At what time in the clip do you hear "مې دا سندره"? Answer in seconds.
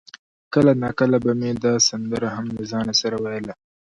1.39-2.27